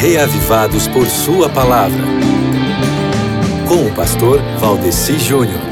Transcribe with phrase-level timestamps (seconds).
[0.00, 2.04] reavivados por Sua palavra.
[3.66, 5.67] Com o pastor Valdeci Júnior.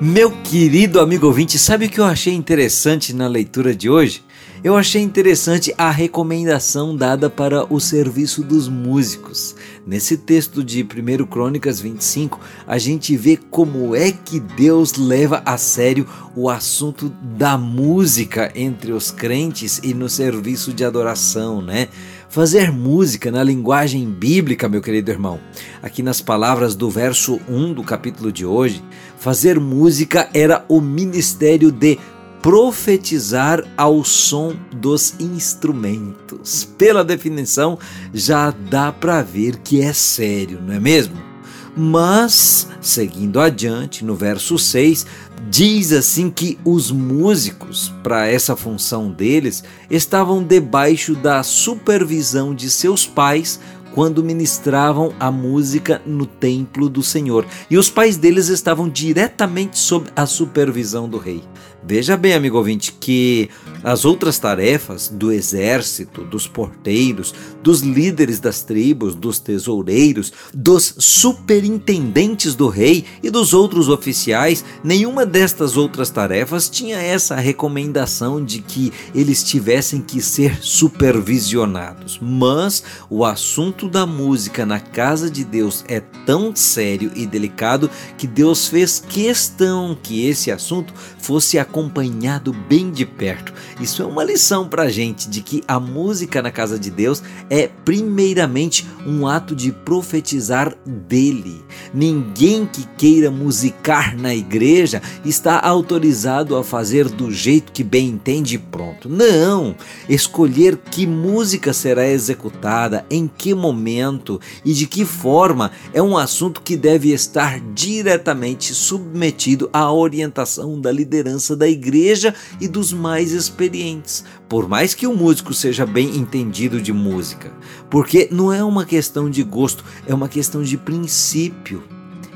[0.00, 4.24] Meu querido amigo ouvinte, sabe o que eu achei interessante na leitura de hoje?
[4.62, 9.54] Eu achei interessante a recomendação dada para o serviço dos músicos.
[9.86, 15.56] Nesse texto de 1 Crônicas 25, a gente vê como é que Deus leva a
[15.56, 21.88] sério o assunto da música entre os crentes e no serviço de adoração, né?
[22.34, 25.38] Fazer música na linguagem bíblica, meu querido irmão.
[25.80, 28.82] Aqui nas palavras do verso 1 do capítulo de hoje,
[29.16, 31.96] fazer música era o ministério de
[32.42, 36.64] profetizar ao som dos instrumentos.
[36.76, 37.78] Pela definição,
[38.12, 41.33] já dá para ver que é sério, não é mesmo?
[41.76, 45.06] Mas, seguindo adiante, no verso 6,
[45.50, 53.06] diz assim que os músicos, para essa função deles, estavam debaixo da supervisão de seus
[53.06, 53.58] pais
[53.92, 57.46] quando ministravam a música no templo do Senhor.
[57.70, 61.42] E os pais deles estavam diretamente sob a supervisão do rei.
[61.82, 63.48] Veja bem, amigo ouvinte, que
[63.84, 72.54] as outras tarefas do exército, dos porteiros, dos líderes das tribos, dos tesoureiros, dos superintendentes
[72.54, 78.90] do rei e dos outros oficiais, nenhuma destas outras tarefas tinha essa recomendação de que
[79.14, 82.18] eles tivessem que ser supervisionados.
[82.22, 88.26] Mas o assunto da música na casa de Deus é tão sério e delicado que
[88.26, 93.52] Deus fez questão que esse assunto fosse acompanhado bem de perto.
[93.80, 97.22] Isso é uma lição para a gente de que a música na casa de Deus
[97.50, 101.64] é primeiramente um ato de profetizar dele.
[101.94, 108.56] Ninguém que queira musicar na igreja está autorizado a fazer do jeito que bem entende
[108.56, 109.08] e pronto.
[109.08, 109.76] Não!
[110.08, 116.62] Escolher que música será executada, em que momento e de que forma é um assunto
[116.62, 124.24] que deve estar diretamente submetido à orientação da liderança da igreja e dos mais experientes,
[124.48, 127.52] por mais que o músico seja bem entendido de música,
[127.88, 131.83] porque não é uma questão de gosto, é uma questão de princípio.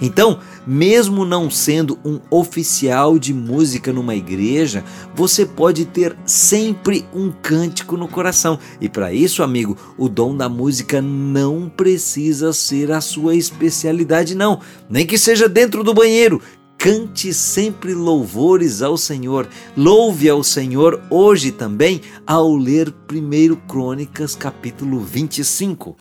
[0.01, 7.31] Então, mesmo não sendo um oficial de música numa igreja, você pode ter sempre um
[7.31, 8.59] cântico no coração.
[8.81, 14.61] E para isso, amigo, o dom da música não precisa ser a sua especialidade, não.
[14.89, 16.41] Nem que seja dentro do banheiro.
[16.79, 19.49] Cante sempre louvores ao Senhor.
[19.77, 25.97] Louve ao Senhor hoje também ao ler 1 Crônicas capítulo 25.